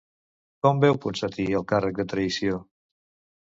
[0.65, 2.59] Com veu Ponsatí el càrrec de traïció?